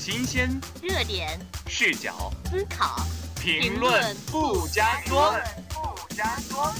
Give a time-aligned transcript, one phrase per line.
[0.00, 0.48] 新鲜、
[0.82, 3.04] 热点、视角、思考、
[3.38, 5.30] 评论不加多。
[5.68, 6.72] 不加多。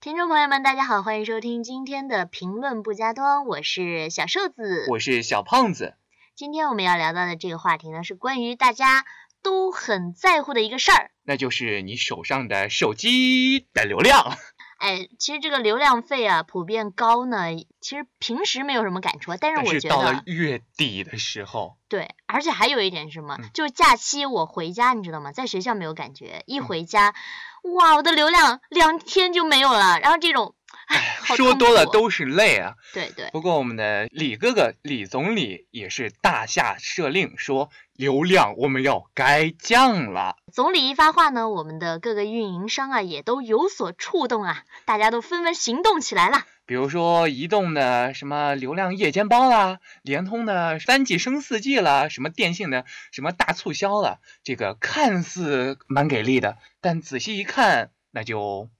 [0.00, 4.86] 听众朋友们，大家好，欢迎收听今天的评论不加多，我是小瘦子。
[4.90, 5.96] 我是小胖子。
[6.36, 9.04] 今天我们要聊到的这个话题呢，是关于大家
[9.42, 11.10] 都很在乎的一个事儿。
[11.24, 14.38] 那就是你手上的手机的流量。
[14.82, 17.38] 哎，其实这个流量费啊，普遍高呢。
[17.80, 25.30] 其实平时没有什么感触，但是我觉得到了月底的时候，对，而且还有一点是什么，嗯就是假期我回家，你知道吗？
[25.30, 27.14] 在学校没有感觉，一嗯回家，
[27.62, 30.00] 哇，我的流量两天就没有了。
[30.00, 30.56] 然后这种，
[30.92, 32.74] 哎， 说多了都是泪啊。
[32.92, 40.36] 对对，不过我们的李哥哥李总理也是大下设令，说流量我们要该降了。
[40.52, 46.44] 总理一发话呢，我们的各个运营商啊也都有所触动啊，大家都纷纷行动起来了。
[46.64, 58.70] 比如说移动的什么流量夜间包啦，联通的三 G 升四 G 啦，什么电信的什么大促销了，这个看似蛮给力的，但仔细一看，那就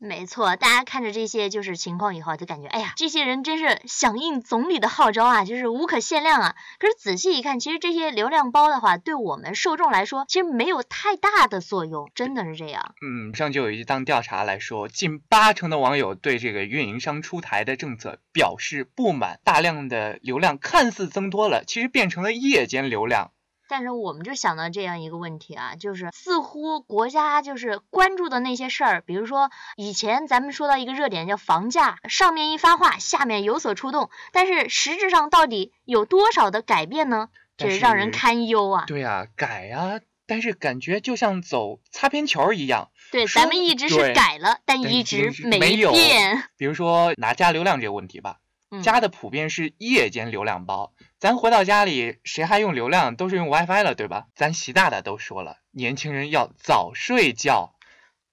[0.00, 6.54] 没错，大家看着这些就是情况以后，就感觉哎呀，这些人真是响应总理的号召啊，就是无可限量啊。
[6.78, 12.94] 可是仔细一看，其实这些流量包的话，对我们受众来说，其实没有太大的作用，真的是这样。
[13.02, 23.32] 嗯，上就有一档调查来说，近八成的网友对这个运营商出台的政策表示不满，大量的流量看似增多了，其实变成了夜间流量。
[23.68, 37.28] 但是我们就想到这样一个问题啊，就是似乎国家就是关注的那些事儿，比如说以前咱们说到一个热点叫房价，上面一发话，下面有所触动，但是实质上到底有多少的改变呢？
[37.56, 38.84] 这是让人堪忧啊。
[38.86, 42.90] 对啊，改呀、但是感觉就像走擦边球一样。
[43.10, 46.44] 对，咱们一直是改了，但一直没有变。
[46.56, 48.36] 比如说拿加流量这个问题吧，
[48.70, 50.92] 嗯加的普遍是夜间流量包。
[51.18, 53.16] 咱回到家里，谁还用流量？
[53.16, 54.26] 都是用 WiFi 了，对吧？
[54.34, 57.74] 咱习大大都说了，年轻人要早睡觉，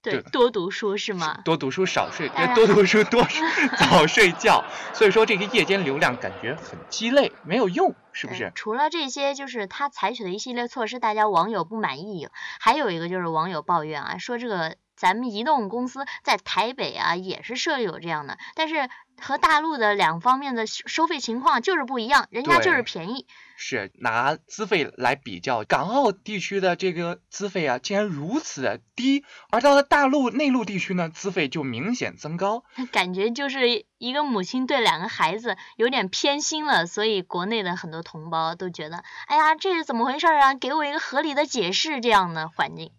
[0.03, 1.41] 对，多读书是吗？
[1.45, 3.25] 多读书少睡，多读书多
[3.79, 4.63] 早睡觉。
[4.93, 8.51] 所以说这个夜间流量感觉很鸡肋，没有用，是不是？
[8.53, 12.27] 除了这些，就是他采取的一系列措施，大家网友不满意，
[12.59, 18.89] 还有一个就是网友抱怨啊，说这个咱们移动公司在台北啊也是设有这样的，但是
[19.19, 23.27] 和大陆的两方面的收收费情况就是不一样，人家就是便宜。
[23.57, 32.65] 是拿资费来比较，港澳地区的这个资费啊，竟然如此的低，而到了大陆内陆地区呢，资费就明显增高。
[32.91, 40.53] 感觉就是一个母亲对两个孩子有点偏心了，所以国内的很多同胞都觉得，哎呀，这是怎么回事儿啊？
[40.53, 42.91] 给我一个合理的解释，这样的环境。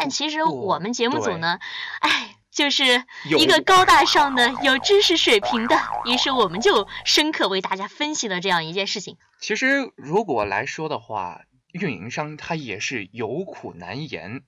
[0.00, 1.58] 但其实我们节目组呢，
[1.98, 3.02] 哎，就是
[3.36, 9.16] 一个高大上的、有知识水平的，于是我们就深刻为大家分析了这样一件事情。
[9.40, 11.40] 其实如果来说的话，
[11.72, 14.42] 运营商他也是有苦难言。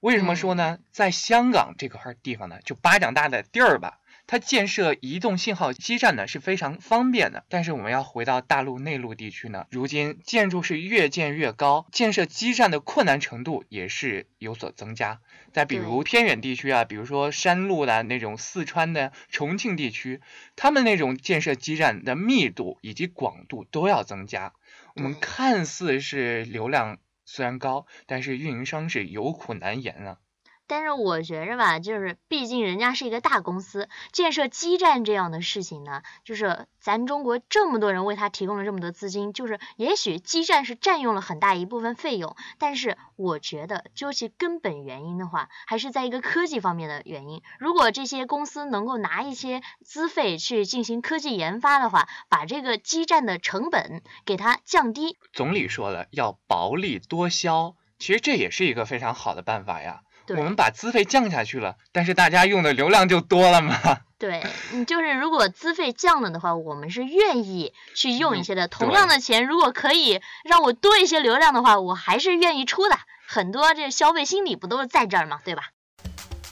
[0.00, 0.78] 为什么说呢？
[0.92, 7.44] 在香港这块地方呢，就巴掌大的地儿吧，它建设移动信号基站呢是非常方便的。
[7.48, 15.20] 但是我们要回到大陆内陆地区呢，如今建筑是越建越高，建设基站的困难程度也是有所增加。
[15.52, 20.20] 再比如偏远地区啊，比如说山路的那种四川的重庆地区，
[20.54, 24.52] 他们那种建设基站的密度以及广度都要增加。
[24.94, 30.18] 我们看似是流量虽然高，但是运营商是有苦难言啊。
[30.66, 47.42] 但是我觉着吧，就是毕竟人家是一个大公司，建设基站这样的事情呢，就是咱中国这么多人为他提供了这么多资金，就是也许基站是占用了很大一部分费用，但是我觉得究其根本原因的话，还是在一个科技方面的原因。
[47.58, 60.02] 如果这些公司能够拿一些资费去进行科技研发的话，把这个基站的成本给它降低，总理说了要薄利多销，其实这也是一个非常好的办法呀。
[60.26, 63.78] 对我们把资费降下去了，但是大家用的流量就多了嘛。
[64.18, 64.42] 对，
[64.72, 68.66] 你，就是如果资费降了的话，我们是愿意去用一些的。
[68.66, 72.98] 同样的钱，如果可以让我多一些流量的话，我还是愿意出的。
[73.26, 75.64] 很多这消费心理不都是在这儿嘛，对吧？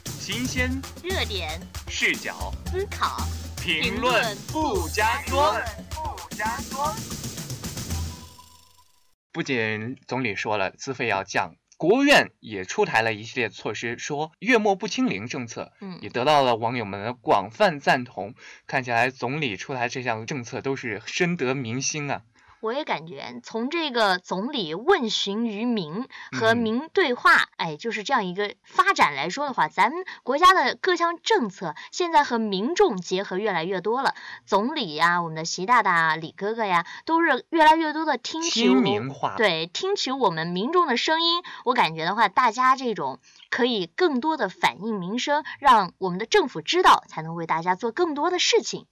[0.05, 0.71] 新鲜
[1.03, 3.17] 热点、视角，思考、
[3.61, 5.55] 评论不加装。
[5.91, 6.95] 不加装。
[9.33, 11.55] 不仅总理说了资费要降，
[11.87, 18.35] 国务院也出台了一系列措施，说月末不清零政策，嗯也得到了网友们的广泛赞同。
[18.67, 22.23] 看起来总理出台这项政策都是深得民心啊。
[22.65, 34.15] 我也感觉从这个总理问询于民和嗯民对话，哎，就是这样一个发展来说的话，咱们国家的各项政策现在和民众结合越来越多了。
[34.47, 43.21] 总理呀，我们的习大大啊、李哥哥呀，都是越来越多的听取民化，对，听取我们民众的声音，我感觉的话，大家这种
[43.51, 48.87] 可以更多的反映民生，让我们的政府知道，才能为大家做更多的事情。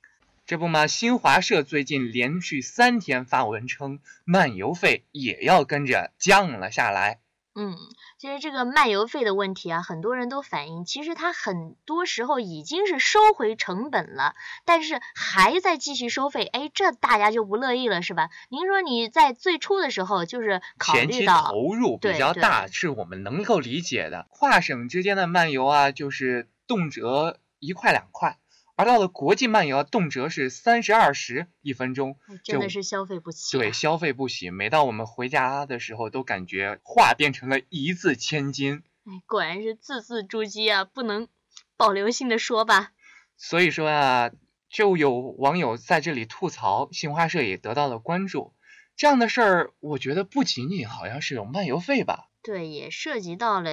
[0.53, 7.21] 这不嘛，新华社最近连续三天发文称，漫游费也要跟着降了下来。
[7.55, 7.75] 嗯，
[8.19, 14.35] 其实这个漫游费的问题啊，很多人都反映，其实它很多时候已经是收回成本了，
[14.67, 18.29] 但是还在继续收费，哎，这大家就不乐意了，是吧？
[18.51, 24.27] 您说你在最初的时候就是考前期虑到，投入比较大，是我们能够理解的。
[24.29, 28.37] 跨省之间的漫游啊，就是动辄一块两块，
[28.75, 33.61] 而到了国际漫游啊，动辄是三十二十一分钟，哎真的是消费不起、啊。
[33.61, 34.51] 对，消费不起。
[34.51, 38.83] 每到我们回家的时候，都感觉话变成了一字千金。
[39.05, 41.29] 哎，果然是字字珠玑啊，不能
[41.77, 42.93] 保留性的说吧。
[43.37, 44.31] 所以说啊，
[44.71, 48.55] 就有网友在这里吐槽，新华社也得到了关注。
[48.97, 53.71] 这样的事儿，我觉得不仅仅好像是有漫游费吧，对，也涉及到了。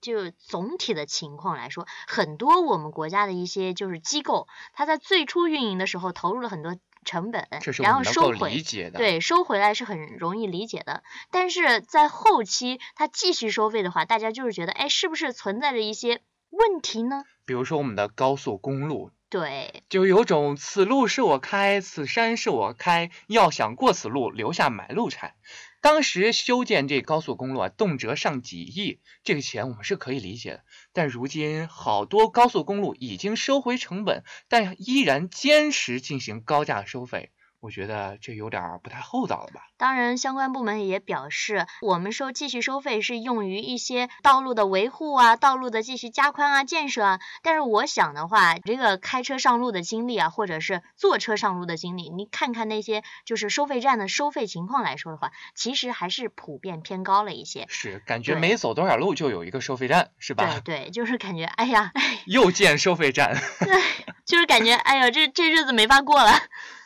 [0.00, 7.46] 就总体的情况来说，很多我们国家的一些就是机构，它在最初运营的时候投入了很多成本
[7.82, 8.62] 然后收回，
[8.92, 11.02] 对，收回来是很容易理解的。
[11.30, 16.20] 但是在后期它继续收费的话，大家就是觉得，哎，是不是存在着一些
[16.50, 17.24] 问题呢？
[17.44, 25.34] 比如说我们的高速公路，对，就有种此路是我开，此山是我开，要想过此路，留下买路财。
[25.80, 30.64] 当时修建这高速公路啊，动辄上几亿，这个钱我们是可以理解的。
[30.92, 37.30] 但如今好多高速公路已经收回成本，但依然坚持进行高价收费，
[37.60, 39.62] 我觉得这有点儿不太厚道了吧？
[39.76, 47.20] 当然，相关部门也表示，我们收继续收费是用于一些道路的维护啊、道路的继续加宽啊、建设啊。
[47.42, 57.66] 但是我想的话，这个开车上路的经历啊，或者是坐车上路的经历，你看看那些就是收费站的收费情况来说的话，其实还是普遍偏高了一些。
[57.68, 60.60] 是，感觉对没走多少路就有一个收费站，是吧？
[60.64, 61.92] 对对，就是感觉，哎呀，
[62.26, 63.36] 又建收费站。
[64.24, 66.32] 就是感觉，哎呀，这这日子没法过了。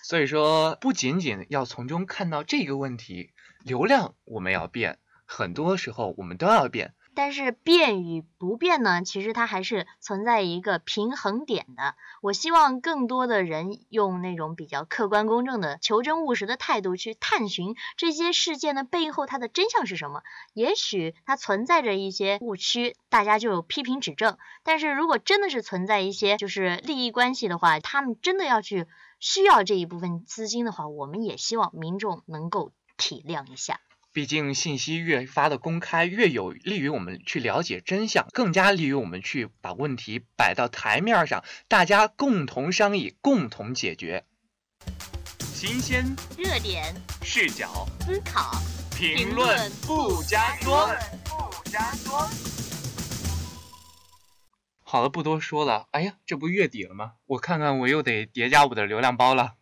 [0.03, 3.31] 所以说，不仅仅要从中看到这个问题，
[3.65, 6.95] 流量我们要变，很多时候我们都要变。
[7.13, 11.97] 但是变与不变呢，其实它还是存在一个平衡点的。
[12.23, 20.23] 我希望更多的人用那种比较客观公正的、求真务实的态度去探寻这些事件的背后它的真相是什么。
[20.55, 24.39] 也许它存在着一些误区，大家就有批评指正。
[24.63, 28.87] 但是如果真的是存在一些就是利益关系的话，他们真的要去
[29.21, 33.81] 需要这一部分资金的话，我们也希望民众能够体谅一下。
[34.13, 44.25] 毕竟信息越发的公开，越有利于我们去了解真相，更加利于我们去把问题摆到台面上，大家共同商议，共同解决。
[45.41, 46.05] 新鲜
[46.37, 46.93] 热点
[47.23, 48.61] 视角，思考，
[48.97, 52.29] 评论不加评论不加装。
[54.91, 55.87] 好了，不多说了。
[55.93, 57.13] 哎呀，这不月底了吗？
[57.27, 59.55] 我看看，我又得叠加我的流量包了。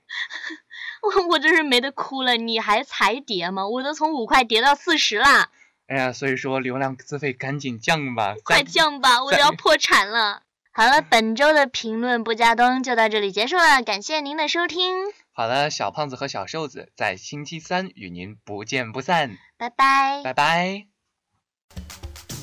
[1.04, 3.68] 我我真是没得哭了，你还才叠吗？
[3.68, 5.50] 我都从五块叠到四十啦，
[5.86, 10.44] 哎呀，所以说流量资费赶紧降吧，快降吧，我都要破产了。
[10.72, 20.22] 好了，本周的评论不加灯就到这里结束了，感谢您的收听，好了，小胖子和小瘦子在星期三与您不见不散，拜拜。
[20.24, 20.86] 拜拜。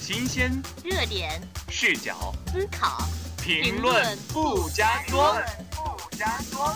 [0.08, 0.52] 新鲜
[0.84, 3.08] 热点视角，思考，
[3.42, 6.76] 评论不加装不加装。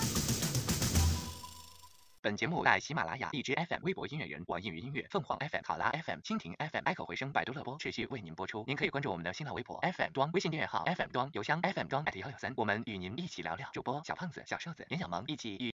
[2.22, 8.66] 本节目在喜马拉雅、荔枝 FM、微博音乐人、网易云音乐、凤凰 FM、考拉 FM、蜻蜓 FM、爱口回声、百度乐播持续为您播出。
[8.68, 13.70] 您可以关注我们的新浪微博 FM 装、微信订阅号 FM 装、邮箱 FM 装 at 幺六三，我们与您一起聊聊。
[13.72, 15.68] 主播小胖子、小瘦子、严小萌一起与。